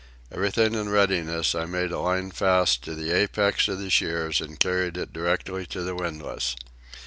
Everything 0.31 0.73
in 0.73 0.89
readiness, 0.89 1.53
I 1.53 1.65
made 1.65 1.91
a 1.91 1.99
line 1.99 2.31
fast 2.31 2.81
to 2.85 2.95
the 2.95 3.11
apex 3.11 3.67
of 3.67 3.77
the 3.77 3.91
shears 3.91 4.41
and 4.41 4.59
carried 4.59 4.97
it 4.97 5.13
directly 5.13 5.67
to 5.67 5.83
the 5.83 5.93
windlass. 5.93 6.55